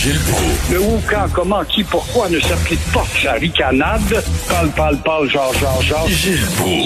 Gilles 0.00 0.18
Proulx. 0.32 0.72
Le 0.72 0.80
où, 0.80 0.98
quand, 1.10 1.28
comment, 1.34 1.62
qui, 1.64 1.84
pourquoi 1.84 2.30
ne 2.30 2.40
s'applique 2.40 2.80
pas 2.90 3.04
sa 3.04 3.34
ricanade? 3.34 4.00
Parle, 4.48 4.70
parle, 4.70 4.96
parle, 5.02 5.28
genre, 5.28 5.52
genre, 5.52 5.82
genre. 5.82 6.08
Gilles. 6.08 6.38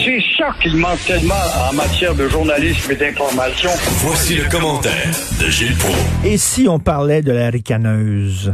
C'est 0.04 0.20
ça 0.36 0.48
qu'il 0.60 0.76
manque 0.76 0.98
tellement 1.06 1.44
en 1.70 1.74
matière 1.74 2.12
de 2.16 2.26
journalisme 2.26 2.90
et 2.90 2.96
d'information. 2.96 3.70
Voici 4.04 4.34
le 4.34 4.50
commentaire 4.50 5.12
de 5.40 5.48
Gilles 5.48 5.76
Proulx. 5.76 5.96
Et 6.24 6.36
si 6.38 6.66
on 6.68 6.80
parlait 6.80 7.22
de 7.22 7.30
la 7.30 7.50
ricaneuse, 7.50 8.52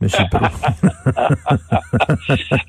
Monsieur? 0.00 0.24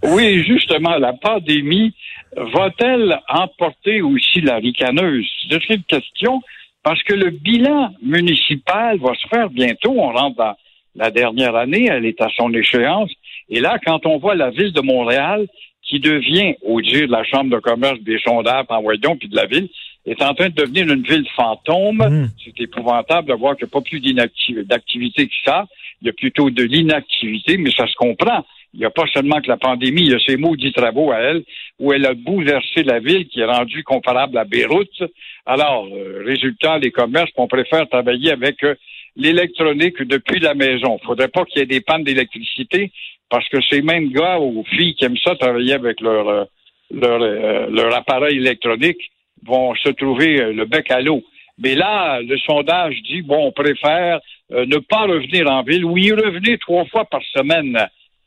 Oui, 0.03 0.43
justement, 0.43 0.97
la 0.97 1.13
pandémie 1.13 1.93
va-t-elle 2.35 3.19
emporter 3.29 4.01
aussi 4.01 4.41
la 4.41 4.55
ricaneuse? 4.55 5.29
C'est 5.51 5.69
une 5.69 5.83
question 5.83 6.41
parce 6.81 7.03
que 7.03 7.13
le 7.13 7.29
bilan 7.29 7.91
municipal 8.03 8.97
va 8.97 9.13
se 9.13 9.27
faire 9.27 9.51
bientôt. 9.51 9.93
On 9.95 10.11
rentre 10.11 10.38
dans 10.38 10.55
la 10.95 11.12
dernière 11.12 11.55
année, 11.55 11.88
elle 11.90 12.05
est 12.05 12.22
à 12.22 12.30
son 12.36 12.54
échéance. 12.54 13.12
Et 13.50 13.59
là, 13.59 13.77
quand 13.86 14.05
on 14.05 14.18
voit 14.18 14.36
la 14.36 14.50
ville 14.50 14.73
de 14.73 14.81
Montréal 14.81 15.48
qui 15.84 16.00
devient, 16.00 16.55
au 16.62 16.81
dire 16.81 17.08
de 17.08 17.12
la 17.12 17.23
Chambre 17.23 17.50
de 17.50 17.59
commerce, 17.59 18.00
des 18.02 18.20
sondages 18.20 18.66
en 18.70 18.81
Voyons 18.81 19.17
puis 19.17 19.27
de 19.27 19.36
la 19.36 19.45
ville, 19.45 19.67
est 20.05 20.22
en 20.22 20.34
train 20.34 20.50
de 20.50 20.55
devenir 20.55 20.91
une 20.91 21.04
ville 21.04 21.27
fantôme. 21.36 21.98
Mm. 21.98 22.30
C'est 22.44 22.59
épouvantable 22.62 23.30
de 23.30 23.34
voir 23.34 23.55
qu'il 23.55 23.66
n'y 23.66 23.70
a 23.70 23.73
pas 23.73 23.81
plus 23.81 24.64
d'activité 24.66 25.27
que 25.27 25.34
ça. 25.45 25.66
Il 26.02 26.08
y 26.08 26.09
a 26.09 26.14
plutôt 26.14 26.50
de 26.50 26.64
l'inactivité, 26.64 27.58
mais 27.58 27.72
ça 27.72 27.88
se 27.88 27.95
comprend. 27.95 28.44
Il 28.73 28.80
n'y 28.80 28.86
a 28.86 28.89
pas 28.89 29.05
seulement 29.14 29.42
que 29.42 29.50
la 29.50 29.58
pandémie, 29.58 30.02
il 30.02 30.12
y 30.12 30.16
a 30.16 30.20
ces 30.26 30.38
maudits 30.38 30.72
travaux 30.72 31.12
à 31.12 31.20
elle, 31.20 31.44
où 31.78 31.92
elle 31.92 32.05
a 32.05 32.14
bouleversé 32.14 32.84
la 32.84 33.00
ville 33.00 33.28
qui 33.28 33.42
est 33.42 33.45
rendue 33.45 33.84
comparable 33.84 34.38
à 34.38 34.45
Beyrouth. 34.45 35.03
Alors, 35.45 35.88
euh, 35.92 36.23
résultat, 36.26 36.80
les 36.80 36.92
commerces, 36.92 37.31
on 37.36 37.48
préfère 37.48 37.88
travailler 37.89 38.31
avec 38.31 38.64
euh, 38.64 38.76
l'électronique 39.15 40.01
depuis 40.03 40.39
la 40.39 40.53
maison. 40.53 40.97
Il 41.01 41.05
faudrait 41.05 41.27
pas 41.27 41.45
qu'il 41.45 41.59
y 41.59 41.63
ait 41.63 41.65
des 41.67 41.81
pannes 41.81 42.03
d'électricité, 42.03 42.91
parce 43.30 43.47
que 43.49 43.61
ces 43.69 43.81
mêmes 43.81 44.09
gars 44.09 44.39
ou 44.39 44.63
filles 44.69 44.95
qui 44.95 45.05
aiment 45.05 45.17
ça 45.17 45.36
travailler 45.36 45.73
avec 45.73 46.02
leur, 46.02 46.27
euh, 46.27 46.44
leur, 46.91 47.21
euh, 47.21 47.67
leur 47.69 47.95
appareil 47.95 48.38
électronique 48.38 49.11
vont 49.45 49.73
se 49.75 49.89
trouver 49.89 50.41
euh, 50.41 50.53
le 50.53 50.66
bec 50.66 50.91
à 50.91 51.02
l'eau. 51.02 51.23
Mais 51.58 51.75
là, 51.75 52.21
le 52.21 52.38
sondage 52.39 52.95
dit, 53.03 53.21
bon, 53.21 53.47
on 53.47 53.52
préfère 53.52 54.19
euh, 54.52 54.66
ne 54.66 54.77
pas 54.77 55.03
revenir 55.03 55.49
en 55.49 55.64
ville 55.64 55.86
ou 55.86 55.97
y 55.97 56.11
revenir 56.11 56.58
trois 56.59 56.86
fois 56.86 57.05
par 57.05 57.21
semaine. 57.36 57.77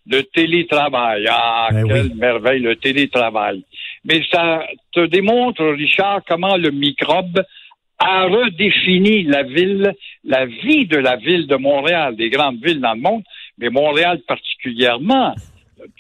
Le 0.07 0.21
télétravail. 0.23 1.27
Ah, 1.31 1.69
Ben 1.73 1.89
quelle 1.89 2.07
oui. 2.07 2.15
merveille, 2.15 2.61
le 2.61 2.77
télétravail. 2.77 3.65
Mais 4.05 4.21
ça 4.31 4.67
te 4.93 5.07
démontre, 5.07 5.65
Richard, 5.65 6.21
comment 6.29 6.57
le 6.57 6.71
microbe 6.71 7.43
a 8.07 8.25
redéfini 8.27 9.25
la 9.25 9.43
ville, 9.43 9.93
la 10.25 10.47
vie 10.47 10.87
de 10.87 10.97
la 10.99 11.17
ville 11.17 11.47
de 11.47 11.57
Montréal, 11.57 12.17
des 12.17 12.31
grandes 12.31 12.63
villes 12.65 12.81
dans 12.81 12.95
le 12.95 13.01
monde, 13.01 13.23
mais 13.59 13.71
Montréal 13.71 14.21
particulièrement. 14.27 15.35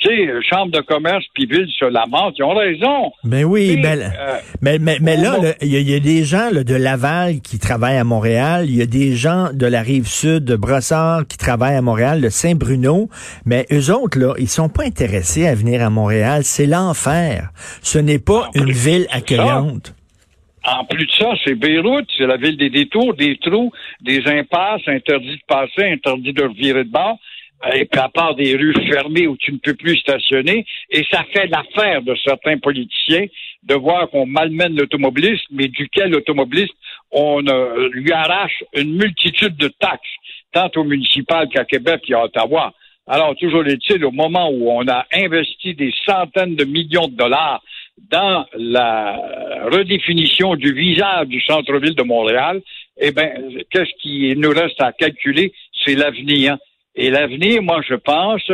Tu 0.00 0.08
sais, 0.08 0.28
Chambre 0.48 0.70
de 0.72 0.80
commerce 0.80 1.24
puis 1.34 1.44
ville 1.46 1.68
se 1.78 1.84
lamentent, 1.84 2.34
ils 2.38 2.42
ont 2.42 2.54
raison. 2.54 3.12
Oui, 3.24 3.76
Mais, 3.76 3.82
ben, 3.82 4.00
euh, 4.18 4.38
mais, 4.62 4.78
mais, 4.78 4.96
mais 5.02 5.16
là, 5.18 5.36
il 5.60 5.68
y, 5.68 5.76
a- 5.76 5.80
il 5.80 5.90
y 5.90 5.94
a 5.94 6.00
des 6.00 6.24
gens 6.24 6.48
là, 6.50 6.64
de 6.64 6.74
Laval 6.74 7.40
qui 7.42 7.58
travaillent 7.58 7.98
à 7.98 8.04
Montréal, 8.04 8.64
il 8.66 8.76
y 8.76 8.82
a 8.82 8.86
des 8.86 9.14
gens 9.14 9.48
de 9.52 9.66
la 9.66 9.82
rive 9.82 10.06
sud, 10.06 10.44
de 10.44 10.56
Brossard, 10.56 11.26
qui 11.28 11.36
travaillent 11.36 11.76
à 11.76 11.82
Montréal, 11.82 12.22
de 12.22 12.30
Saint-Bruno, 12.30 13.10
mais 13.44 13.66
eux 13.72 13.92
autres, 13.92 14.18
là, 14.18 14.32
ils 14.38 14.48
sont 14.48 14.70
pas 14.70 14.84
intéressés 14.84 15.46
à 15.46 15.54
venir 15.54 15.82
à 15.82 15.90
Montréal. 15.90 16.44
C'est 16.44 16.66
l'enfer. 16.66 17.50
Ce 17.82 17.98
n'est 17.98 18.18
pas 18.20 18.48
En 18.56 18.60
une 18.62 18.72
ville 18.72 19.06
accueillante. 19.10 19.94
En 20.66 20.84
plus 20.84 21.06
de 21.06 21.12
ça, 21.12 21.32
c'est 21.44 21.54
Beyrouth, 21.54 22.06
c'est 22.16 22.26
la 22.26 22.38
ville 22.38 22.56
des 22.56 22.70
détours, 22.70 23.14
des 23.14 23.36
trous, 23.36 23.70
des 24.00 24.26
impasses, 24.26 24.82
interdit 24.86 25.36
de 25.36 25.42
passer, 25.46 25.84
interdit 25.84 26.32
de 26.32 26.42
revirer 26.42 26.84
de 26.84 26.90
bord. 26.90 27.18
Et 27.72 27.84
puis 27.84 28.00
à 28.00 28.08
part 28.08 28.34
des 28.34 28.56
rues 28.56 28.74
fermées 28.88 29.26
où 29.26 29.36
tu 29.36 29.52
ne 29.52 29.58
peux 29.58 29.74
plus 29.74 29.96
stationner, 29.98 30.66
et 30.90 31.04
ça 31.10 31.24
fait 31.32 31.46
l'affaire 31.46 32.02
de 32.02 32.14
certains 32.24 32.58
politiciens 32.58 33.26
de 33.62 33.74
voir 33.74 34.08
qu'on 34.10 34.26
malmène 34.26 34.76
l'automobiliste, 34.76 35.44
mais 35.50 35.68
duquel 35.68 36.10
l'automobiliste, 36.10 36.74
on 37.10 37.46
euh, 37.46 37.88
lui 37.92 38.12
arrache 38.12 38.64
une 38.74 38.96
multitude 38.96 39.56
de 39.56 39.68
taxes, 39.68 40.02
tant 40.52 40.70
au 40.76 40.84
municipal 40.84 41.48
qu'à 41.48 41.64
Québec 41.64 42.02
et 42.08 42.14
à 42.14 42.24
Ottawa. 42.24 42.74
Alors, 43.06 43.34
toujours 43.36 43.66
est-il, 43.66 44.04
au 44.04 44.10
moment 44.10 44.50
où 44.50 44.70
on 44.70 44.86
a 44.88 45.06
investi 45.12 45.74
des 45.74 45.92
centaines 46.06 46.56
de 46.56 46.64
millions 46.64 47.08
de 47.08 47.16
dollars 47.16 47.62
dans 48.10 48.46
la 48.54 49.16
redéfinition 49.70 50.56
du 50.56 50.72
visage 50.72 51.28
du 51.28 51.40
centre-ville 51.40 51.94
de 51.94 52.02
Montréal, 52.02 52.60
eh 53.00 53.10
bien, 53.12 53.32
qu'est-ce 53.70 53.92
qui 54.00 54.34
nous 54.36 54.50
reste 54.50 54.80
à 54.80 54.92
calculer? 54.92 55.52
C'est 55.84 55.94
l'avenir. 55.94 56.56
Et 56.94 57.10
l'avenir, 57.10 57.62
moi, 57.62 57.80
je 57.88 57.94
pense, 57.94 58.50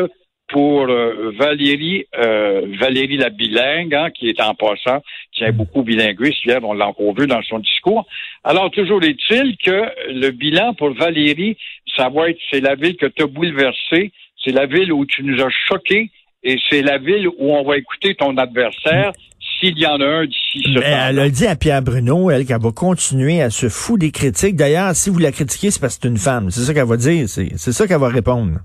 pour 0.49 0.89
euh, 0.89 1.33
Valérie, 1.39 2.07
euh, 2.19 2.67
Valérie 2.81 3.17
la 3.17 3.31
bilingue, 3.31 3.95
hein, 3.95 4.11
qui 4.11 4.29
est 4.29 4.41
en 4.41 4.55
passant, 4.55 5.03
qui 5.33 5.45
est 5.45 5.53
beaucoup 5.53 5.83
bilinguiste, 5.83 6.45
hier, 6.45 6.59
on 6.63 6.73
l'a 6.73 6.89
encore 6.89 7.15
vu 7.15 7.27
dans 7.27 7.43
son 7.43 7.61
discours. 7.61 8.07
Alors, 8.43 8.71
toujours 8.71 9.03
est-il 9.03 9.57
que 9.59 9.85
le 10.09 10.31
bilan 10.31 10.75
pour 10.75 10.91
Valérie, 10.91 11.57
ça 11.97 12.09
va 12.09 12.31
être, 12.31 12.41
c'est 12.51 12.61
la 12.61 12.75
ville 12.75 12.97
que 12.97 13.07
tu 13.07 13.23
as 13.23 13.27
bouleversée, 13.27 14.13
c'est 14.43 14.53
la 14.53 14.67
ville 14.67 14.93
où 14.93 15.07
tu 15.07 15.23
nous 15.23 15.41
as 15.41 15.51
choqués, 15.69 16.11
et 16.43 16.59
c'est 16.69 16.83
la 16.83 16.99
ville 16.99 17.29
où 17.29 17.55
on 17.55 17.63
va 17.63 17.77
écouter 17.77 18.15
ton 18.15 18.37
adversaire 18.37 19.13
s'il 19.61 19.79
y 19.79 19.87
en 19.87 20.01
a 20.01 20.05
un 20.07 20.27
d'ici 20.27 20.63
ce 20.75 20.81
elle 20.83 21.19
a 21.19 21.29
dit 21.29 21.47
à 21.47 21.55
Pierre 21.57 21.83
Bruno, 21.83 22.31
elle, 22.31 22.47
qu'elle 22.47 22.61
va 22.61 22.73
continuer 22.73 23.43
à 23.43 23.51
se 23.51 23.69
foutre 23.69 24.01
des 24.01 24.11
critiques. 24.11 24.57
D'ailleurs, 24.57 24.95
si 24.97 25.11
vous 25.11 25.19
la 25.19 25.31
critiquez, 25.33 25.71
c'est 25.71 25.81
parce 25.81 25.97
que 25.97 26.03
c'est 26.03 26.09
une 26.09 26.17
femme. 26.17 26.51
C'est 26.51 26.61
ça 26.63 26.75
qu'elle 26.75 26.87
va 26.87 26.97
dire. 26.97 27.29
C'est 27.29 27.73
ça 27.73 27.87
qu'elle 27.87 28.01
va 28.01 28.09
répondre. 28.09 28.59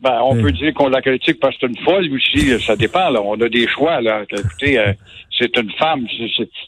Ben, 0.00 0.18
on 0.22 0.34
Oui. 0.34 0.42
peut 0.42 0.52
dire 0.52 0.72
qu'on 0.72 0.88
la 0.88 1.02
critique 1.02 1.38
parce 1.40 1.54
que 1.58 1.66
c'est 1.66 1.72
une 1.72 1.84
folle 1.84 2.08
aussi, 2.14 2.58
ça 2.64 2.74
dépend. 2.74 3.10
Là. 3.10 3.20
On 3.22 3.38
a 3.40 3.48
des 3.48 3.68
choix. 3.68 4.00
Là. 4.00 4.22
Écoutez, 4.30 4.78
euh, 4.78 4.92
c'est 5.38 5.54
une 5.58 5.70
femme. 5.72 6.06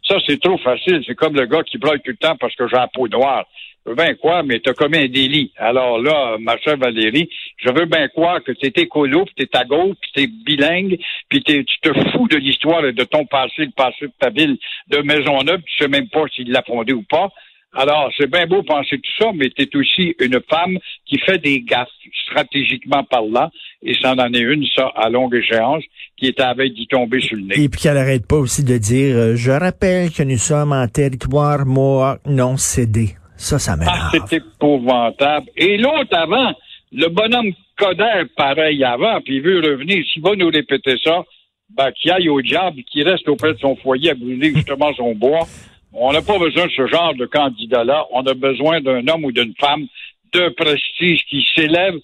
Ça, 0.06 0.16
c'est 0.26 0.38
trop 0.40 0.58
facile. 0.58 1.02
C'est 1.06 1.14
comme 1.14 1.34
le 1.34 1.46
gars 1.46 1.62
qui 1.62 1.78
broille 1.78 2.00
tout 2.04 2.10
le 2.10 2.16
temps 2.16 2.36
parce 2.38 2.54
que 2.54 2.68
j'ai 2.68 2.76
la 2.76 2.88
peau 2.88 3.08
noire. 3.08 3.44
Veux 3.84 3.96
bien 3.96 4.14
quoi, 4.14 4.44
mais 4.44 4.60
t'as 4.60 4.74
commis 4.74 4.98
un 4.98 5.08
délit. 5.08 5.52
Alors 5.56 5.98
là, 5.98 6.36
ma 6.38 6.56
chère 6.58 6.76
Valérie, 6.76 7.28
je 7.56 7.68
veux 7.72 7.86
bien 7.86 8.06
croire 8.08 8.42
que 8.42 8.52
t'es 8.52 8.72
écolo, 8.80 9.24
puis 9.24 9.34
t'es 9.34 9.58
à 9.58 9.64
gauche, 9.64 9.96
puis 10.00 10.10
t'es 10.14 10.26
bilingue, 10.26 10.98
puis 11.28 11.42
tu 11.42 11.64
te 11.82 11.92
fous 12.10 12.28
de 12.28 12.36
l'histoire 12.36 12.84
et 12.86 12.92
de 12.92 13.04
ton 13.04 13.26
passé, 13.26 13.64
le 13.64 13.72
passé 13.76 14.06
de 14.06 14.12
ta 14.20 14.30
ville 14.30 14.56
de 14.88 14.98
Maisonneuve, 14.98 15.62
tu 15.66 15.82
sais 15.82 15.88
même 15.88 16.08
pas 16.08 16.24
s'il 16.32 16.52
l'a 16.52 16.62
fondé 16.62 16.92
ou 16.92 17.02
pas. 17.02 17.28
Alors, 17.74 18.12
c'est 18.18 18.30
bien 18.30 18.46
beau 18.46 18.62
penser 18.62 18.98
tout 18.98 19.10
ça, 19.18 19.30
mais 19.34 19.48
tu 19.48 19.62
es 19.62 19.76
aussi 19.76 20.14
une 20.20 20.38
femme 20.48 20.78
qui 21.06 21.18
fait 21.18 21.38
des 21.38 21.62
gaffes, 21.62 21.88
stratégiquement 22.26 23.02
parlant, 23.02 23.50
et 23.82 23.94
ça 23.94 24.12
en 24.12 24.32
est 24.32 24.40
une, 24.40 24.64
ça, 24.76 24.92
à 24.94 25.08
longue 25.08 25.34
échéance, 25.34 25.82
qui 26.16 26.26
est 26.26 26.38
à 26.38 26.52
veille 26.52 26.72
d'y 26.72 26.86
tomber 26.86 27.20
sur 27.20 27.36
le 27.36 27.44
nez. 27.44 27.54
Et 27.58 27.68
puis 27.70 27.80
qu'elle 27.80 27.96
arrête 27.96 28.26
pas 28.26 28.36
aussi 28.36 28.62
de 28.62 28.76
dire, 28.76 29.16
euh, 29.16 29.36
je 29.36 29.50
rappelle 29.50 30.10
que 30.12 30.22
nous 30.22 30.36
sommes 30.36 30.72
en 30.72 30.86
territoire 30.86 31.64
mohawk 31.64 32.20
non 32.26 32.58
cédé. 32.58 33.14
Ça, 33.42 33.58
ça 33.58 33.72
Ah, 33.72 33.76
m'énerve. 33.76 34.26
c'est 34.28 34.36
épouvantable. 34.36 35.48
Et 35.56 35.76
l'autre 35.76 36.16
avant, 36.16 36.52
le 36.92 37.08
bonhomme 37.08 37.52
Coder, 37.76 38.24
pareil 38.36 38.84
avant, 38.84 39.20
puis 39.22 39.36
il 39.36 39.42
veut 39.42 39.60
revenir. 39.60 40.04
S'il 40.12 40.22
va 40.22 40.36
nous 40.36 40.48
répéter 40.48 40.94
ça, 41.02 41.22
ben, 41.70 41.90
qu'il 41.92 42.10
aille 42.12 42.28
au 42.28 42.40
diable, 42.42 42.82
qu'il 42.84 43.08
reste 43.08 43.28
auprès 43.28 43.54
de 43.54 43.58
son 43.58 43.74
foyer 43.76 44.10
à 44.10 44.14
brûler 44.14 44.52
justement 44.54 44.92
son 44.94 45.14
bois. 45.14 45.46
On 45.92 46.12
n'a 46.12 46.22
pas 46.22 46.38
besoin 46.38 46.66
de 46.66 46.70
ce 46.70 46.86
genre 46.86 47.14
de 47.14 47.26
candidat-là. 47.26 48.04
On 48.12 48.22
a 48.22 48.34
besoin 48.34 48.80
d'un 48.80 49.06
homme 49.08 49.24
ou 49.24 49.32
d'une 49.32 49.54
femme 49.58 49.86
de 50.32 50.48
prestige 50.50 51.20
qui 51.28 51.44
s'élève, 51.54 51.94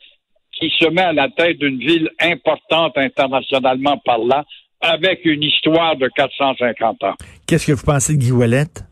qui 0.52 0.70
se 0.78 0.88
met 0.88 1.02
à 1.02 1.12
la 1.12 1.28
tête 1.28 1.58
d'une 1.58 1.78
ville 1.78 2.10
importante 2.20 2.98
internationalement 2.98 3.96
parlant, 4.04 4.44
avec 4.80 5.24
une 5.24 5.42
histoire 5.42 5.96
de 5.96 6.08
450 6.16 7.04
ans. 7.04 7.14
Qu'est-ce 7.46 7.66
que 7.66 7.72
vous 7.72 7.84
pensez 7.84 8.14
de 8.14 8.18
Guy 8.18 8.32
Ouellette? 8.32 8.84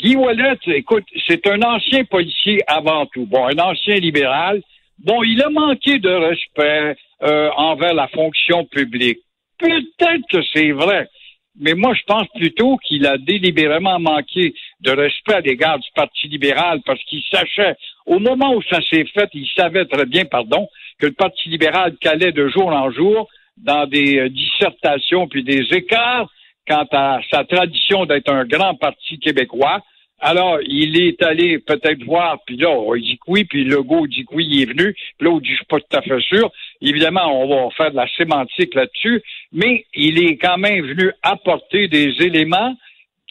Guy 0.00 0.16
Wallet, 0.16 0.56
écoute, 0.66 1.04
c'est 1.28 1.46
un 1.46 1.60
ancien 1.60 2.04
policier 2.04 2.60
avant 2.66 3.04
tout. 3.06 3.26
Bon, 3.26 3.46
un 3.46 3.58
ancien 3.58 3.96
libéral. 3.96 4.62
Bon, 4.98 5.22
il 5.22 5.42
a 5.42 5.50
manqué 5.50 5.98
de 5.98 6.08
respect 6.08 6.96
euh, 7.22 7.50
envers 7.56 7.92
la 7.92 8.08
fonction 8.08 8.64
publique. 8.64 9.18
Peut-être 9.58 10.26
que 10.30 10.38
c'est 10.54 10.70
vrai, 10.70 11.06
mais 11.58 11.74
moi, 11.74 11.92
je 11.92 12.02
pense 12.06 12.26
plutôt 12.34 12.78
qu'il 12.78 13.06
a 13.06 13.18
délibérément 13.18 14.00
manqué 14.00 14.54
de 14.80 14.90
respect 14.90 15.34
à 15.34 15.40
l'égard 15.40 15.78
du 15.78 15.88
Parti 15.94 16.28
libéral 16.28 16.80
parce 16.86 17.02
qu'il 17.04 17.22
sachait, 17.30 17.76
au 18.06 18.18
moment 18.18 18.54
où 18.54 18.62
ça 18.62 18.80
s'est 18.80 19.04
fait, 19.04 19.28
il 19.34 19.46
savait 19.54 19.84
très 19.84 20.06
bien, 20.06 20.24
pardon, 20.24 20.66
que 20.98 21.06
le 21.06 21.12
Parti 21.12 21.50
libéral 21.50 21.96
calait 22.00 22.32
de 22.32 22.48
jour 22.48 22.68
en 22.68 22.90
jour 22.90 23.28
dans 23.58 23.86
des 23.86 24.18
euh, 24.18 24.28
dissertations 24.30 25.28
puis 25.28 25.44
des 25.44 25.66
écarts 25.72 26.30
quant 26.66 26.86
à 26.92 27.20
sa 27.30 27.44
tradition 27.44 28.06
d'être 28.06 28.32
un 28.32 28.44
grand 28.44 28.74
parti 28.74 29.18
québécois. 29.18 29.82
Alors, 30.20 30.58
il 30.62 31.00
est 31.00 31.22
allé 31.22 31.58
peut-être 31.58 32.04
voir, 32.04 32.38
puis 32.44 32.56
là, 32.56 32.68
il 32.94 33.02
dit 33.02 33.16
que 33.16 33.24
oui, 33.28 33.44
puis 33.44 33.64
Legault 33.64 34.06
dit 34.06 34.24
que 34.24 34.34
oui, 34.34 34.46
il 34.50 34.62
est 34.62 34.66
venu, 34.66 34.94
puis 35.18 35.28
on 35.28 35.38
dit, 35.38 35.50
je 35.50 35.56
suis 35.56 35.64
pas 35.64 35.80
tout 35.80 35.96
à 35.96 36.02
fait 36.02 36.20
sûr. 36.20 36.52
Évidemment, 36.82 37.42
on 37.42 37.48
va 37.48 37.70
faire 37.70 37.90
de 37.90 37.96
la 37.96 38.08
sémantique 38.16 38.74
là-dessus, 38.74 39.22
mais 39.52 39.86
il 39.94 40.22
est 40.22 40.36
quand 40.36 40.58
même 40.58 40.84
venu 40.84 41.10
apporter 41.22 41.88
des 41.88 42.12
éléments 42.20 42.74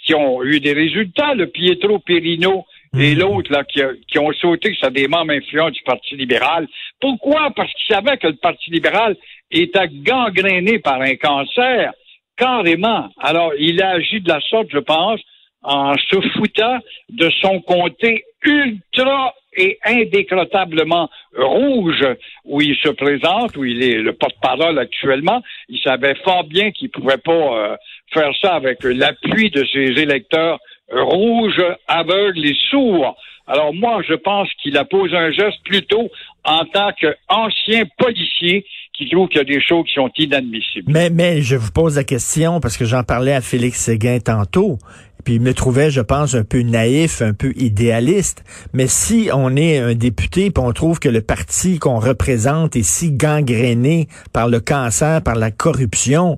qui 0.04 0.16
ont 0.16 0.44
eu 0.44 0.60
des 0.60 0.74
résultats. 0.74 1.36
Le 1.36 1.48
Pietro 1.48 2.00
Perino 2.00 2.66
et 2.98 3.14
l'autre 3.14 3.52
là 3.52 3.64
qui, 3.64 3.82
qui 4.08 4.18
ont 4.18 4.32
sauté 4.34 4.74
sur 4.74 4.90
des 4.90 5.08
membres 5.08 5.34
influents 5.34 5.70
du 5.70 5.82
Parti 5.84 6.16
libéral. 6.16 6.68
Pourquoi? 7.00 7.52
Parce 7.56 7.72
qu'ils 7.74 7.96
savaient 7.96 8.18
que 8.18 8.28
le 8.28 8.36
Parti 8.36 8.72
libéral 8.72 9.16
était 9.52 9.88
gangréné 9.90 10.80
par 10.80 11.00
un 11.02 11.16
cancer, 11.16 11.94
carrément. 12.36 13.10
Alors, 13.20 13.54
il 13.60 13.82
a 13.84 13.92
agi 13.92 14.22
de 14.22 14.30
la 14.30 14.42
sorte, 14.42 14.70
je 14.72 14.80
pense, 14.80 15.20
en 15.62 15.96
se 15.98 16.22
foutant 16.34 16.80
de 17.10 17.30
son 17.42 17.62
comté 17.62 18.24
ultra 18.44 19.34
et 19.58 19.78
indécrotablement 19.84 21.10
rouge 21.36 22.06
où 22.46 22.62
il 22.62 22.76
se 22.78 22.90
présente, 22.90 23.58
où 23.58 23.66
il 23.66 23.84
est 23.84 23.98
le 23.98 24.14
porte-parole 24.14 24.80
actuellement. 24.80 25.42
Il 25.68 25.80
savait 25.80 26.16
fort 26.24 26.44
bien 26.46 26.72
qu'il 26.72 26.90
pouvait 26.90 27.18
pas 27.18 27.32
euh, 27.32 27.76
faire 28.14 28.32
ça 28.42 28.56
avec 28.56 28.84
l'appui 28.84 29.50
de 29.50 29.66
ses 29.66 30.02
électeurs 30.02 30.60
rouges, 30.92 31.64
aveugles 31.88 32.46
et 32.46 32.56
sourds. 32.70 33.16
Alors 33.48 33.74
moi, 33.74 34.02
je 34.08 34.14
pense 34.14 34.48
qu'il 34.62 34.78
a 34.78 34.86
posé 34.86 35.16
un 35.16 35.32
geste 35.32 35.58
plutôt 35.66 36.10
en 36.44 36.66
tant 36.66 36.92
qu'ancien 36.92 37.84
policier 37.98 38.66
qui 38.94 39.10
trouve 39.10 39.28
qu'il 39.30 39.38
y 39.38 39.42
a 39.42 39.46
des 39.46 39.62
choses 39.62 39.86
qui 39.88 39.94
sont 39.94 40.12
inadmissibles. 40.18 40.92
Mais, 40.92 41.10
mais 41.10 41.42
je 41.42 41.56
vous 41.56 41.72
pose 41.72 41.96
la 41.96 42.04
question 42.04 42.60
parce 42.60 42.78
que 42.78 42.86
j'en 42.86 43.04
parlais 43.04 43.34
à 43.34 43.42
Félix 43.42 43.80
Séguin 43.80 44.20
tantôt. 44.20 44.78
Puis 45.24 45.36
il 45.36 45.42
me 45.42 45.54
trouvait, 45.54 45.92
je 45.92 46.02
pense, 46.02 46.36
un 46.36 46.44
peu 46.44 46.62
naïf, 46.62 47.22
un 47.22 47.34
peu 47.34 47.52
idéaliste. 47.56 48.44
Mais 48.74 48.88
si 48.88 49.30
on 49.34 49.56
est 49.56 49.78
un 49.80 49.94
député 49.94 50.52
puis 50.52 50.64
on 50.64 50.72
trouve 50.72 51.00
que 51.00 51.10
le 51.10 51.22
parti 51.22 51.80
qu'on 51.80 52.00
représente 52.00 52.76
est 52.76 52.84
si 52.84 53.12
gangréné 53.12 54.08
par 54.34 54.48
le 54.48 54.60
cancer, 54.60 55.22
par 55.22 55.36
la 55.36 55.52
corruption, 55.52 56.38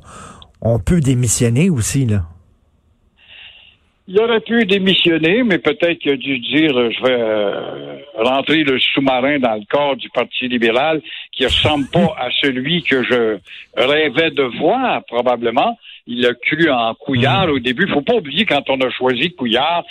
on 0.61 0.79
peut 0.79 0.99
démissionner 0.99 1.69
aussi, 1.69 2.05
là. 2.05 2.23
Il 4.07 4.19
aurait 4.19 4.41
pu 4.41 4.65
démissionner, 4.65 5.43
mais 5.43 5.59
peut-être 5.59 5.99
qu'il 5.99 6.11
a 6.11 6.17
dû 6.17 6.39
dire 6.39 6.71
je 6.73 7.03
vais 7.03 7.21
euh, 7.21 7.97
rentrer 8.17 8.63
le 8.63 8.77
sous-marin 8.77 9.39
dans 9.39 9.55
le 9.55 9.63
corps 9.69 9.95
du 9.95 10.09
Parti 10.09 10.49
libéral 10.49 11.01
qui 11.31 11.45
ressemble 11.45 11.85
pas 11.87 12.13
à 12.19 12.29
celui 12.41 12.83
que 12.83 13.03
je 13.03 13.37
rêvais 13.77 14.31
de 14.31 14.43
voir, 14.59 15.05
probablement. 15.05 15.77
Il 16.07 16.25
a 16.25 16.33
cru 16.33 16.69
en 16.69 16.93
Couillard 16.95 17.49
au 17.49 17.59
début. 17.59 17.87
Faut 17.87 18.01
pas 18.01 18.15
oublier 18.15 18.45
quand 18.45 18.69
on 18.69 18.79
a 18.81 18.89
choisi 18.89 19.31
Couillard, 19.33 19.83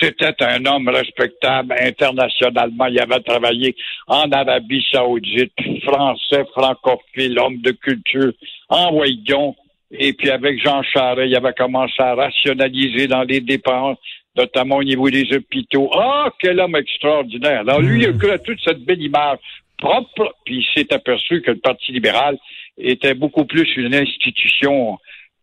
c'était 0.00 0.34
un 0.40 0.64
homme 0.64 0.88
respectable 0.88 1.74
internationalement. 1.78 2.86
Il 2.86 3.00
avait 3.00 3.20
travaillé 3.20 3.76
en 4.06 4.30
Arabie 4.30 4.84
Saoudite, 4.90 5.52
français, 5.84 6.44
francophile, 6.52 7.38
homme 7.38 7.60
de 7.60 7.72
culture, 7.72 8.32
en 8.68 8.92
Ouaillon. 8.94 9.56
Et 9.90 10.12
puis 10.12 10.30
avec 10.30 10.62
Jean 10.62 10.82
Charest, 10.82 11.28
il 11.30 11.36
avait 11.36 11.54
commencé 11.54 11.94
à 11.98 12.14
rationaliser 12.14 13.06
dans 13.06 13.22
les 13.22 13.40
dépenses, 13.40 13.98
notamment 14.36 14.76
au 14.76 14.84
niveau 14.84 15.10
des 15.10 15.34
hôpitaux. 15.34 15.90
Ah, 15.94 16.30
quel 16.38 16.60
homme 16.60 16.76
extraordinaire. 16.76 17.60
Alors 17.60 17.80
lui, 17.80 18.02
il 18.02 18.08
a 18.08 18.12
cru 18.12 18.30
à 18.30 18.38
toute 18.38 18.60
cette 18.62 18.84
belle 18.84 19.02
image 19.02 19.38
propre, 19.78 20.34
puis 20.44 20.58
il 20.58 20.66
s'est 20.74 20.92
aperçu 20.92 21.40
que 21.40 21.52
le 21.52 21.58
Parti 21.58 21.92
libéral 21.92 22.36
était 22.76 23.14
beaucoup 23.14 23.44
plus 23.44 23.76
une 23.76 23.94
institution 23.94 24.98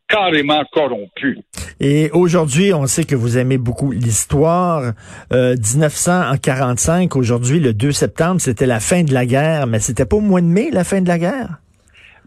carrément 0.07 0.63
corrompue. 0.72 1.40
Et 1.80 2.10
aujourd'hui, 2.12 2.74
on 2.74 2.86
sait 2.88 3.04
que 3.04 3.16
vous 3.16 3.38
aimez 3.38 3.57
beaucoup 3.57 3.92
l'histoire. 3.92 4.94
Euh, 5.34 5.56
1945, 5.56 7.16
aujourd'hui, 7.16 7.60
le 7.60 7.74
2 7.74 7.92
septembre, 7.92 8.40
c'était 8.40 8.66
la 8.66 8.80
fin 8.80 9.04
de 9.04 9.13
la 9.13 9.25
guerre, 9.25 9.68
mais 9.68 9.80
c'était 9.80 10.06
pas 10.06 10.18
au 10.18 10.22
mois 10.22 10.42
de 10.42 10.48
mai, 10.48 10.69
la 10.72 10.84
fin 10.84 11.02
de 11.02 11.07
la 11.07 11.18
guerre? 11.18 11.60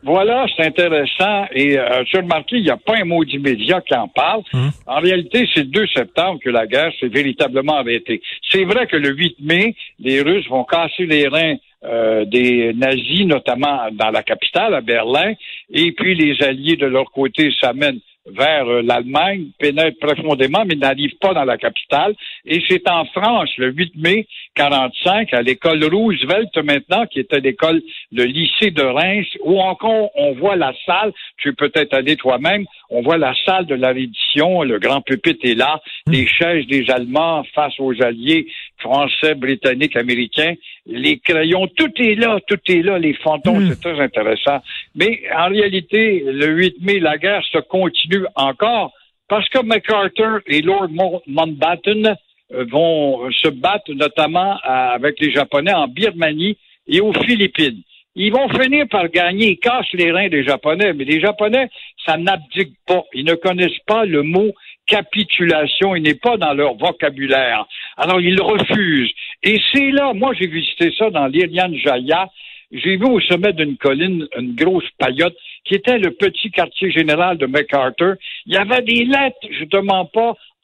Voilà, 0.04 0.46
c'est 0.56 0.64
intéressant. 0.64 1.46
Et 1.52 1.78
euh, 1.78 2.02
as 2.02 2.18
remarqué, 2.18 2.56
il 2.56 2.62
n'y 2.62 2.70
a 2.70 2.76
pas 2.76 2.96
un 2.96 3.04
mot 3.04 3.24
d'immédiat 3.24 3.80
qui 3.80 3.94
en 3.94 4.08
parle. 4.08 4.42
Hum. 4.52 4.70
En 4.86 5.00
réalité, 5.00 5.48
c'est 5.52 5.60
le 5.60 5.70
2 5.70 5.86
septembre 5.88 6.38
que 6.42 6.50
la 6.50 6.66
guerre 6.66 6.92
s'est 7.00 7.08
véritablement 7.08 7.78
arrêtée. 7.78 8.20
C'est 8.50 8.64
vrai 8.64 8.86
que 8.86 8.96
le 8.96 9.10
8 9.10 9.36
mai, 9.40 9.74
les 9.98 10.20
Russes 10.22 10.48
vont 10.48 10.64
casser 10.64 11.06
les 11.06 11.26
reins 11.26 11.56
euh, 11.84 12.24
des 12.24 12.72
nazis, 12.74 13.24
notamment 13.24 13.88
dans 13.92 14.10
la 14.10 14.22
capitale, 14.22 14.74
à 14.74 14.80
Berlin, 14.80 15.34
et 15.72 15.92
puis 15.92 16.14
les 16.14 16.42
alliés 16.42 16.76
de 16.76 16.86
leur 16.86 17.10
côté 17.12 17.52
s'amènent 17.60 18.00
vers 18.26 18.66
euh, 18.66 18.82
l'Allemagne, 18.82 19.50
pénètrent 19.58 19.98
profondément, 19.98 20.64
mais 20.64 20.74
n'arrivent 20.74 21.18
pas 21.20 21.34
dans 21.34 21.44
la 21.44 21.56
capitale. 21.56 22.14
Et 22.44 22.60
c'est 22.68 22.88
en 22.88 23.04
France, 23.06 23.50
le 23.58 23.70
8 23.70 23.92
mai 23.96 24.26
45, 24.54 25.32
à 25.34 25.42
l'école 25.42 25.84
Roosevelt 25.84 26.56
maintenant, 26.58 27.06
qui 27.06 27.20
était 27.20 27.40
l'école, 27.40 27.80
le 28.12 28.24
lycée 28.24 28.70
de 28.70 28.82
Reims, 28.82 29.26
où 29.44 29.60
encore 29.60 30.10
on 30.16 30.32
voit 30.32 30.56
la 30.56 30.72
salle, 30.84 31.12
tu 31.38 31.54
peux 31.54 31.68
peut-être 31.68 31.94
aller 31.94 32.16
toi-même, 32.16 32.64
on 32.90 33.02
voit 33.02 33.18
la 33.18 33.34
salle 33.44 33.66
de 33.66 33.74
la 33.74 33.88
reddition, 33.88 34.18
le 34.38 34.78
grand 34.78 35.00
pupitre 35.00 35.44
est 35.44 35.54
là, 35.54 35.80
hmm. 36.06 36.12
les 36.12 36.26
chaises 36.26 36.66
des 36.66 36.90
Allemands 36.90 37.44
face 37.54 37.74
aux 37.78 38.00
Alliés 38.02 38.46
français, 38.78 39.34
britanniques, 39.34 39.96
américains, 39.96 40.54
les 40.86 41.18
crayons, 41.18 41.66
tout 41.76 41.90
est 41.96 42.14
là, 42.14 42.38
tout 42.46 42.60
est 42.68 42.82
là, 42.82 42.98
les 42.98 43.14
fantômes, 43.14 43.64
hmm. 43.64 43.68
c'est 43.70 43.80
très 43.80 44.00
intéressant. 44.00 44.60
Mais 44.94 45.22
en 45.36 45.48
réalité, 45.48 46.22
le 46.24 46.46
8 46.46 46.76
mai, 46.82 47.00
la 47.00 47.18
guerre 47.18 47.44
se 47.52 47.58
continue 47.58 48.24
encore 48.34 48.92
parce 49.28 49.48
que 49.48 49.62
MacArthur 49.62 50.40
et 50.46 50.62
Lord 50.62 50.88
Mountbatten 51.26 52.16
euh, 52.52 52.64
vont 52.70 53.30
se 53.30 53.48
battre 53.48 53.92
notamment 53.92 54.54
euh, 54.54 54.94
avec 54.94 55.20
les 55.20 55.30
Japonais 55.30 55.74
en 55.74 55.86
Birmanie 55.86 56.56
et 56.86 57.00
aux 57.00 57.12
Philippines. 57.12 57.82
Ils 58.20 58.32
vont 58.32 58.48
finir 58.48 58.86
par 58.90 59.08
gagner, 59.08 59.52
ils 59.52 59.58
cassent 59.58 59.92
les 59.92 60.10
reins 60.10 60.28
des 60.28 60.42
Japonais, 60.42 60.92
mais 60.92 61.04
les 61.04 61.20
Japonais, 61.20 61.68
ça 62.04 62.16
n'abdique 62.16 62.74
pas. 62.84 63.04
Ils 63.14 63.24
ne 63.24 63.34
connaissent 63.34 63.84
pas 63.86 64.04
le 64.04 64.24
mot 64.24 64.52
capitulation, 64.86 65.94
il 65.94 66.02
n'est 66.02 66.14
pas 66.14 66.36
dans 66.36 66.52
leur 66.52 66.74
vocabulaire. 66.74 67.64
Alors, 67.96 68.20
ils 68.20 68.40
refusent. 68.42 69.12
Et 69.44 69.60
c'est 69.72 69.92
là, 69.92 70.12
moi 70.14 70.32
j'ai 70.34 70.48
visité 70.48 70.92
ça 70.98 71.10
dans 71.10 71.28
l'Irian 71.28 71.72
Jaya, 71.72 72.28
j'ai 72.72 72.96
vu 72.96 73.06
au 73.06 73.20
sommet 73.20 73.52
d'une 73.52 73.76
colline 73.76 74.26
une 74.36 74.54
grosse 74.54 74.88
paillote 74.98 75.36
qui 75.64 75.74
était 75.74 75.98
le 75.98 76.10
petit 76.10 76.50
quartier 76.50 76.90
général 76.90 77.38
de 77.38 77.46
MacArthur. 77.46 78.16
Il 78.46 78.54
y 78.54 78.56
avait 78.56 78.82
des 78.82 79.04
lettres, 79.04 79.46
je 79.50 79.64
ne 79.64 79.68
te 79.68 79.76
mens 79.76 80.06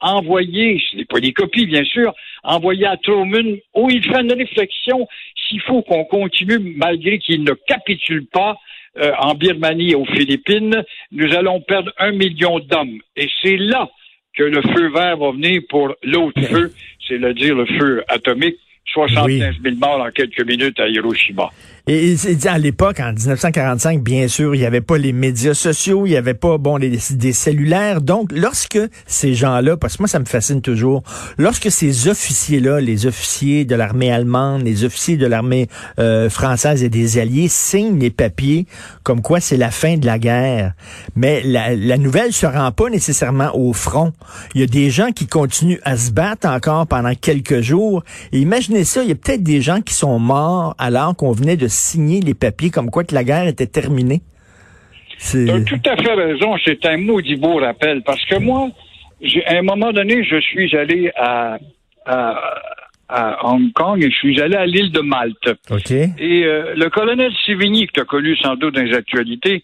pas, 0.05 0.11
envoyées, 0.11 0.81
n'est 0.95 1.05
pas 1.05 1.21
des 1.21 1.33
copies 1.33 1.67
bien 1.67 1.85
sûr, 1.85 2.13
envoyées 2.43 2.87
à 2.87 2.97
Truman, 2.97 3.57
où 3.75 3.91
il 3.91 4.03
fait 4.05 4.21
une 4.21 4.33
réflexion 4.33 5.09
s'il 5.49 5.61
faut 5.63 5.83
qu'on 5.83 6.05
continue 6.05 6.59
malgré 6.77 7.19
qu'il 7.19 7.43
ne 7.45 7.53
capitule 7.53 8.27
pas 8.27 8.57
euh, 8.99 9.13
en 9.19 9.35
Birmanie 9.35 9.91
et 9.91 9.95
aux 9.95 10.05
Philippines, 10.07 10.85
nous 11.13 11.35
allons 11.35 11.61
perdre 11.61 11.93
un 11.99 12.13
million 12.13 12.61
d'hommes. 12.61 13.01
Et 13.17 13.29
c'est 13.43 13.57
là 13.57 13.91
que 14.37 14.45
le 14.45 14.63
feu 14.63 14.91
vert 14.93 15.17
va 15.17 15.33
venir 15.33 15.63
pour 15.69 15.95
l'autre 16.03 16.41
feu, 16.43 16.73
c'est-à-dire 17.07 17.55
le 17.55 17.67
feu 17.67 18.05
atomique, 18.09 18.57
75 18.93 19.57
000 19.63 19.77
morts 19.77 20.01
en 20.01 20.11
quelques 20.11 20.45
minutes 20.47 20.79
à 20.79 20.89
Hiroshima. 20.89 21.51
Et, 21.87 22.17
à 22.47 22.57
l'époque, 22.57 22.99
en 22.99 23.13
1945, 23.13 24.03
bien 24.03 24.27
sûr, 24.27 24.55
il 24.55 24.59
n'y 24.59 24.65
avait 24.65 24.81
pas 24.81 24.97
les 24.97 25.13
médias 25.13 25.53
sociaux, 25.53 26.07
il 26.07 26.11
n'y 26.11 26.17
avait 26.17 26.33
pas 26.33 26.57
bon 26.57 26.79
les, 26.79 26.99
des 27.11 27.33
cellulaires. 27.35 28.01
Donc, 28.01 28.33
lorsque 28.33 28.79
ces 29.07 29.35
gens-là, 29.35 29.77
parce 29.77 29.99
que 29.99 30.03
moi, 30.05 30.09
ça 30.09 30.19
me 30.19 30.25
fascine 30.25 30.63
toujours, 30.63 31.03
lorsque 31.37 31.71
ces 31.71 32.09
officiers-là, 32.09 32.81
les 32.81 33.05
officiers 33.05 33.67
de 33.67 33.75
l'armée 33.75 34.11
allemande, 34.11 34.63
les 34.63 34.85
officiers 34.85 35.19
de 35.19 35.27
l'armée 35.27 35.69
euh, 35.99 36.31
française 36.31 36.83
et 36.83 36.89
des 36.89 37.19
alliés 37.19 37.49
signent 37.49 37.99
les 37.99 38.11
papiers 38.11 38.67
comme 39.03 39.21
quoi 39.21 39.41
c'est 39.41 39.59
la 39.59 39.71
fin 39.71 39.99
de 39.99 40.07
la 40.07 40.19
guerre, 40.19 40.73
mais 41.17 41.43
la, 41.45 41.77
la 41.77 41.99
nouvelle 41.99 42.33
se 42.33 42.47
rend 42.47 42.73
pas 42.73 42.89
nécessairement 42.89 43.55
au 43.55 43.75
front. 43.75 44.15
Il 44.55 44.63
y 44.63 44.65
a 44.65 44.67
des 44.67 44.89
gens 44.89 45.13
qui 45.13 45.27
continuent 45.27 45.81
à 45.85 45.99
se 45.99 46.13
battre 46.13 46.49
encore 46.49 46.87
pendant 46.87 47.15
quelques 47.15 47.61
jours. 47.61 48.03
Et 48.33 48.39
imaginez 48.39 48.85
ça, 48.85 49.03
il 49.03 49.11
y 49.11 49.13
a 49.13 49.17
peut-être 49.17 49.43
des 49.43 49.61
gens 49.61 49.83
qui 49.83 49.93
sont 49.93 50.19
morts 50.19 50.75
alors 50.79 51.15
qu'on 51.15 51.33
venait 51.33 51.59
de 51.59 51.69
signer 51.75 52.21
les 52.21 52.35
papiers 52.35 52.71
comme 52.71 52.91
quoi 52.91 53.05
que 53.05 53.15
la 53.15 53.25
guerre 53.25 53.47
était 53.47 53.67
terminée. 53.67 54.23
Tu 55.19 55.51
as 55.51 55.61
tout 55.61 55.81
à 55.87 55.97
fait 55.97 56.15
raison. 56.15 56.57
C'est 56.65 56.85
un 56.87 56.97
maudit 56.99 57.37
beau 57.37 57.57
rappel. 57.57 58.03
Parce 58.03 58.25
que 58.25 58.37
moi, 58.37 58.69
à 59.47 59.55
un 59.55 59.63
moment 59.63 59.93
donné, 59.93 60.25
je 60.25 60.41
suis 60.41 60.75
allé 60.77 61.11
à, 61.17 61.59
Hong 63.43 63.73
Kong 63.73 64.03
et 64.03 64.11
je 64.11 64.17
suis 64.17 64.41
allé 64.41 64.57
à 64.57 64.67
l'île 64.67 64.91
de 64.91 65.01
Malte. 65.01 65.55
Et 66.19 66.45
euh, 66.45 66.75
le 66.75 66.89
colonel 66.91 67.33
Sivigny, 67.45 67.87
que 67.87 67.93
tu 67.93 68.01
as 68.01 68.05
connu 68.05 68.37
sans 68.37 68.57
doute 68.57 68.75
dans 68.75 68.83
les 68.83 68.95
actualités, 68.95 69.63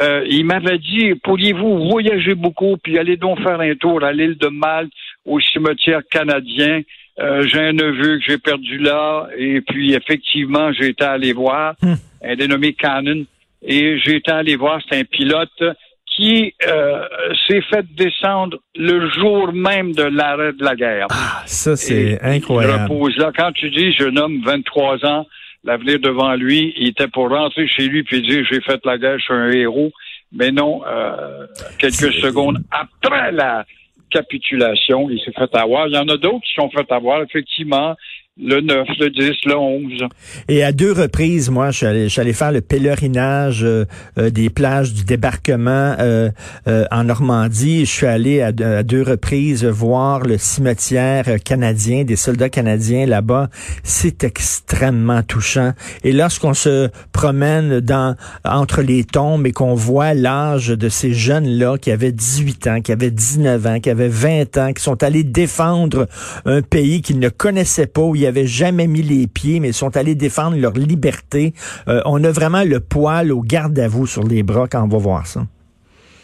euh, 0.00 0.24
il 0.28 0.44
m'avait 0.44 0.78
dit, 0.78 1.14
pourriez-vous 1.22 1.88
voyager 1.88 2.34
beaucoup, 2.34 2.76
puis 2.76 2.98
aller 2.98 3.16
donc 3.16 3.42
faire 3.42 3.60
un 3.60 3.74
tour 3.74 4.04
à 4.04 4.12
l'île 4.12 4.36
de 4.38 4.48
Malte, 4.48 4.92
au 5.24 5.40
cimetière 5.40 6.02
canadien, 6.10 6.82
euh, 7.20 7.46
j'ai 7.46 7.60
un 7.60 7.72
neveu 7.72 8.18
que 8.18 8.24
j'ai 8.26 8.38
perdu 8.38 8.78
là, 8.78 9.28
et 9.36 9.60
puis 9.60 9.94
effectivement, 9.94 10.72
j'ai 10.72 10.88
été 10.88 11.04
allé 11.04 11.32
voir, 11.32 11.74
hmm. 11.82 11.94
un 12.24 12.36
dénommé 12.36 12.72
Cannon, 12.72 13.24
et 13.62 13.98
j'ai 13.98 14.16
été 14.16 14.30
allé 14.30 14.56
voir, 14.56 14.80
c'est 14.88 14.98
un 14.98 15.04
pilote 15.04 15.62
qui 16.06 16.54
euh, 16.66 17.06
s'est 17.46 17.62
fait 17.62 17.84
descendre 17.94 18.58
le 18.74 19.08
jour 19.10 19.52
même 19.52 19.92
de 19.92 20.02
l'arrêt 20.02 20.52
de 20.52 20.64
la 20.64 20.74
guerre. 20.74 21.06
Ah, 21.10 21.42
ça, 21.46 21.76
c'est 21.76 22.20
incroyable. 22.22 22.86
Il 22.88 22.92
repose 22.92 23.16
là. 23.16 23.32
Quand 23.36 23.52
tu 23.52 23.70
dis, 23.70 23.92
jeune 23.92 24.18
homme, 24.18 24.42
23 24.44 25.06
ans, 25.06 25.26
l'avenir 25.64 25.98
devant 26.00 26.34
lui, 26.34 26.74
il 26.76 26.88
était 26.88 27.08
pour 27.08 27.30
rentrer 27.30 27.68
chez 27.68 27.86
lui 27.86 28.02
puis 28.02 28.22
dire, 28.22 28.44
j'ai 28.50 28.60
fait 28.60 28.80
la 28.84 28.98
guerre, 28.98 29.18
je 29.18 29.24
suis 29.24 29.34
un 29.34 29.50
héros. 29.50 29.92
Mais 30.32 30.50
non, 30.52 30.82
euh, 30.86 31.46
quelques 31.78 32.12
secondes 32.14 32.58
après 32.70 33.32
la 33.32 33.64
capitulation. 34.10 35.08
Il 35.10 35.20
s'est 35.20 35.32
fait 35.32 35.54
avoir. 35.54 35.86
Il 35.88 35.94
y 35.94 35.98
en 35.98 36.08
a 36.08 36.16
d'autres 36.16 36.44
qui 36.44 36.54
sont 36.54 36.70
fait 36.70 36.90
avoir, 36.92 37.22
effectivement 37.22 37.96
le 38.42 38.60
9, 38.60 38.86
le 38.98 39.10
10, 39.10 39.32
le 39.46 39.56
11. 39.56 40.08
Et 40.48 40.62
à 40.62 40.72
deux 40.72 40.92
reprises, 40.92 41.50
moi, 41.50 41.70
je 41.70 42.08
suis 42.08 42.20
allé, 42.20 42.32
faire 42.32 42.52
le 42.52 42.60
pèlerinage 42.60 43.64
euh, 43.64 43.84
euh, 44.18 44.30
des 44.30 44.50
plages 44.50 44.94
du 44.94 45.04
débarquement 45.04 45.96
euh, 45.98 46.30
en 46.66 47.04
Normandie. 47.04 47.80
Je 47.80 47.90
suis 47.90 48.06
allé 48.06 48.40
à, 48.40 48.52
deux 48.52 49.02
reprises 49.02 49.64
voir 49.64 50.20
le 50.20 50.38
cimetière 50.38 51.26
canadien, 51.44 52.04
des 52.04 52.16
soldats 52.16 52.48
canadiens 52.48 53.06
là-bas. 53.06 53.50
C'est 53.82 54.24
extrêmement 54.24 55.22
touchant. 55.22 55.72
Et 56.04 56.12
lorsqu'on 56.12 56.54
se 56.54 56.88
promène 57.12 57.80
dans 57.80 58.16
entre 58.44 58.82
les 58.82 59.04
tombes 59.04 59.46
et 59.46 59.52
qu'on 59.52 59.74
voit 59.74 60.14
l'âge 60.14 60.68
de 60.68 60.88
ces 60.88 61.12
jeunes-là 61.12 61.78
qui 61.78 61.90
avaient 61.90 62.12
18 62.12 62.66
ans, 62.68 62.80
qui 62.80 62.92
avaient 62.92 63.10
19 63.10 63.66
ans, 63.66 63.80
qui 63.80 63.90
avaient 63.90 64.08
20 64.08 64.56
ans, 64.58 64.72
qui 64.72 64.82
sont 64.82 65.02
allés 65.02 65.24
défendre 65.24 66.06
un 66.46 66.62
pays 66.62 67.02
qu'ils 67.02 67.18
ne 67.18 67.28
connaissaient 67.28 67.86
pas, 67.86 68.02
où 68.02 68.14
il 68.14 68.22
y 68.22 68.26
avaient 68.30 68.46
jamais 68.46 68.86
mis 68.86 69.02
les 69.02 69.26
pieds, 69.26 69.60
mais 69.60 69.72
sont 69.72 69.96
allés 69.96 70.14
défendre 70.14 70.56
leur 70.56 70.72
liberté. 70.72 71.52
Euh, 71.88 72.00
on 72.06 72.22
a 72.24 72.30
vraiment 72.30 72.64
le 72.64 72.80
poil 72.80 73.32
au 73.32 73.42
garde 73.42 73.78
à 73.78 73.88
vous 73.88 74.06
sur 74.06 74.24
les 74.24 74.42
bras 74.42 74.66
quand 74.66 74.82
on 74.82 74.88
va 74.88 74.98
voir 74.98 75.26
ça. 75.26 75.42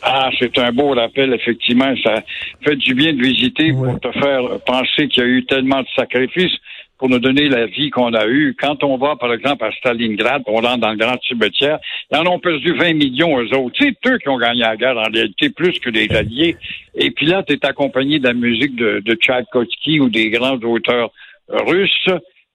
Ah, 0.03 0.31
c'est 0.39 0.57
un 0.59 0.73
beau 0.73 0.91
rappel, 0.91 1.35
effectivement. 1.35 1.93
Ça 2.05 2.23
fait 2.63 2.77
du 2.77 2.95
bien 2.95 3.13
de 3.13 3.21
visiter 3.21 3.73
pour 3.73 3.99
te 3.99 4.13
faire 4.13 4.43
penser 4.65 5.09
qu'il 5.09 5.23
y 5.23 5.27
a 5.27 5.29
eu 5.29 5.45
tellement 5.47 5.81
de 5.81 5.89
sacrifices 5.97 6.57
pour 6.99 7.09
nous 7.09 7.19
donner 7.19 7.49
la 7.49 7.67
vie 7.67 7.91
qu'on 7.91 8.15
a 8.15 8.27
eue. 8.27 8.55
Quand 8.59 8.83
on 8.85 8.97
va, 8.97 9.17
par 9.17 9.33
exemple, 9.33 9.65
à 9.65 9.73
Stalingrad, 9.73 10.43
on 10.47 10.61
rentre 10.61 10.79
dans 10.79 10.93
le 10.93 10.97
grand 10.97 11.21
cimetière, 11.27 11.79
ils 12.11 12.17
en 12.17 12.27
ont 12.27 12.39
perdu 12.39 12.73
20 12.73 12.95
millions, 12.95 13.39
eux 13.39 13.55
autres. 13.57 13.77
C'est 13.79 13.97
eux 14.07 14.19
qui 14.19 14.29
ont 14.29 14.39
gagné 14.39 14.61
la 14.61 14.77
guerre, 14.77 14.97
en 14.97 15.11
réalité, 15.13 15.51
plus 15.51 15.79
que 15.79 15.91
les 15.91 16.09
alliés. 16.15 16.57
Et 16.95 17.11
puis 17.11 17.27
là, 17.27 17.43
tu 17.43 17.55
es 17.55 17.67
accompagné 17.67 18.19
de 18.19 18.29
la 18.29 18.33
musique 18.33 18.77
de, 18.77 19.03
de 19.05 19.15
Tchaïkovski 19.15 20.01
ou 20.01 20.09
des 20.09 20.31
grands 20.31 20.57
auteurs 20.57 21.11
russe, 21.49 22.09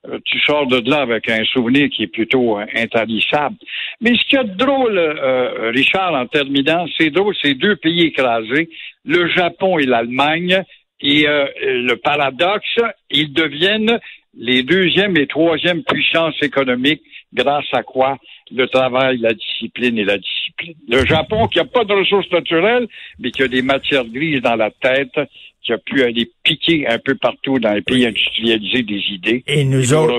euh, 0.08 0.18
tu 0.26 0.40
sors 0.40 0.66
de 0.66 0.82
là 0.90 1.02
avec 1.02 1.30
un 1.30 1.44
souvenir 1.46 1.88
qui 1.90 2.04
est 2.04 2.08
plutôt 2.08 2.58
euh, 2.58 2.66
intarissable. 2.76 3.56
Mais 4.00 4.16
ce 4.16 4.26
qu'il 4.26 4.38
y 4.38 4.42
a 4.42 4.44
de 4.44 4.58
drôle, 4.58 4.98
euh, 4.98 5.70
Richard, 5.72 6.14
en 6.14 6.26
terminant, 6.26 6.88
c'est 6.98 7.12
drôle, 7.12 7.36
c'est 7.40 7.54
deux 7.54 7.76
pays 7.76 8.08
écrasés, 8.08 8.70
le 9.06 9.28
Japon 9.30 9.78
et 9.78 9.86
l'Allemagne, 9.86 10.64
et 11.04 11.26
le 11.26 11.96
paradoxe, 11.96 12.78
ils 13.10 13.34
deviennent 13.34 14.00
les 14.38 14.62
deuxièmes 14.62 15.18
et 15.18 15.26
troisièmes 15.26 15.82
puissances 15.84 16.40
économiques 16.44 17.02
grâce 17.34 17.66
à 17.74 17.82
quoi? 17.82 18.20
Le 18.52 18.68
travail, 18.68 19.18
la 19.18 19.34
discipline 19.34 19.98
et 19.98 20.04
la 20.04 20.20
discipline. 20.20 20.76
Le 20.88 21.04
Japon 21.08 21.48
qui 21.48 21.58
n'a 21.58 21.66
pas 21.66 21.86
de 21.86 21.94
ressources 21.94 22.30
naturelles, 22.32 22.88
mais 23.18 23.32
qui 23.32 23.42
a 23.42 23.48
des 23.48 23.64
matières 23.64 24.06
grises 24.06 24.44
dans 24.44 24.56
la 24.56 24.70
tête, 24.70 25.20
qui 25.64 25.74
a 25.74 25.78
pu 25.78 26.04
aller 26.04 26.32
piquer 26.44 26.88
un 26.88 26.98
peu 26.98 27.16
partout 27.16 27.60
dans 27.60 27.74
les 27.74 27.82
pays 27.82 28.06
industrialisés 28.06 28.84
des 28.84 29.02
idées. 29.12 29.44
Et 29.48 29.64
nous 29.64 29.94
autres, 29.94 30.14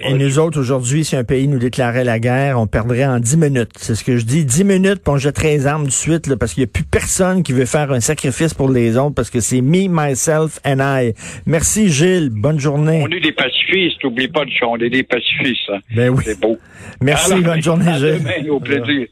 et, 0.00 0.14
nous 0.14 0.38
autres 0.38 0.60
aujourd'hui, 0.60 1.04
si 1.04 1.16
un 1.16 1.24
pays 1.24 1.48
nous 1.48 1.58
déclarait 1.58 2.04
la 2.04 2.18
guerre, 2.18 2.60
on 2.60 2.66
perdrait 2.66 3.06
en 3.06 3.18
dix 3.18 3.36
minutes. 3.36 3.70
C'est 3.76 3.94
ce 3.94 4.04
que 4.04 4.18
je 4.18 4.24
dis. 4.24 4.44
Dix 4.44 4.64
minutes, 4.64 5.02
puis 5.02 5.12
on 5.12 5.16
jetterait 5.16 5.56
les 5.56 5.66
armes 5.66 5.86
de 5.86 5.90
suite, 5.90 6.26
là, 6.26 6.36
parce 6.36 6.54
qu'il 6.54 6.62
n'y 6.62 6.68
a 6.68 6.72
plus 6.72 6.84
personne 6.84 7.42
qui 7.42 7.52
veut 7.52 7.64
faire 7.64 7.90
un 7.90 8.00
sacrifice 8.00 8.54
pour 8.54 8.70
les 8.70 8.96
autres, 8.98 9.14
parce 9.14 9.30
que 9.30 9.40
c'est 9.40 9.62
me, 9.62 9.88
myself 9.88 10.60
and 10.64 10.78
I. 10.80 11.14
Merci 11.46 11.88
Gilles. 11.88 12.30
Bonne 12.30 12.60
journée. 12.60 13.02
On 13.02 13.10
est 13.10 13.20
des 13.20 13.32
pacifistes. 13.32 14.02
N'oublie 14.04 14.28
pas 14.28 14.44
de 14.44 14.50
on 14.66 14.76
est 14.76 14.90
des 14.90 15.02
pacifistes. 15.02 15.70
Hein. 15.70 15.78
Ben 15.94 16.10
oui. 16.10 16.22
C'est 16.24 16.38
beau. 16.38 16.58
Merci. 17.00 17.40
bonne 17.40 17.62
journée, 17.62 17.92
Gilles. 17.94 18.18
Demain, 18.18 18.50
au 18.50 18.60
plaisir. 18.60 19.06